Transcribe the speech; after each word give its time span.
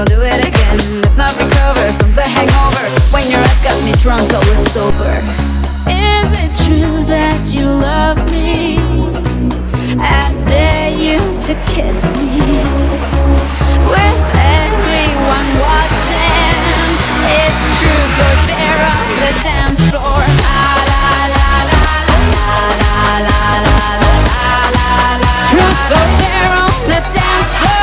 we'll 0.00 0.18
do 0.18 0.22
it 0.22 0.48
again. 0.48 1.02
Let's 1.02 1.16
not 1.16 1.32
recover 1.36 1.92
from 2.00 2.14
the 2.14 2.22
hangover. 2.22 2.84
When 3.12 3.28
your 3.30 3.40
ass 3.40 3.60
got 3.62 3.76
me 3.84 3.92
drunk, 4.00 4.32
I 4.32 4.38
was 4.48 4.60
sober. 4.72 5.16
Is 5.92 6.30
it 6.40 6.52
true 6.64 7.04
that 7.04 7.36
you 7.52 7.66
love 7.68 8.16
me? 8.32 8.78
I 10.00 10.32
dare 10.48 10.88
you 10.88 11.18
to 11.18 11.52
kiss 11.68 12.16
me. 12.16 12.40
With 13.92 14.24
everyone 14.64 15.48
watching, 15.68 16.64
it's 17.28 17.62
true, 17.76 18.04
but 18.16 18.38
there 18.48 18.80
on 18.96 19.06
the 19.20 19.32
dance 19.44 19.84
floor. 19.92 20.22
La 20.40 20.64
la 20.88 21.04
la 21.36 21.52
la 21.68 21.84
la 22.00 22.56
la 22.80 23.04
la 23.28 23.28
la 23.28 23.68
la 23.68 23.84
la 24.72 25.12
la. 25.20 25.32
Truth, 25.50 25.82
but 25.92 26.08
there 26.24 26.52
on 26.56 26.72
the 26.88 27.00
dance 27.12 27.52
floor. 27.52 27.79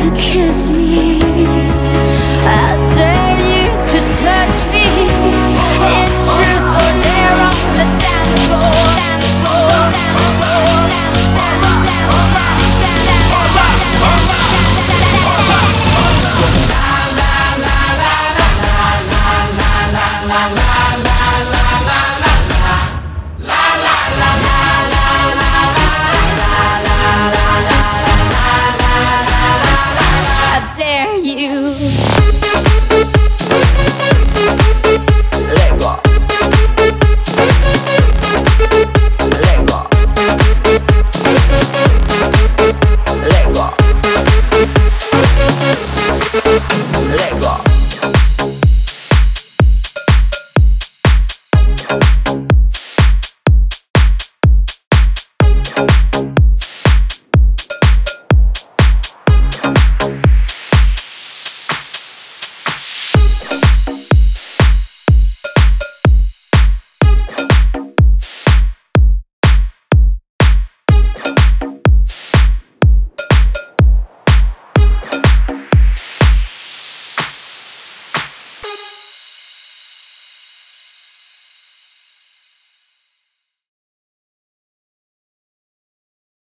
to 0.00 0.10
kiss 0.16 0.70
me. 0.70 1.19
Lego. 31.22 31.74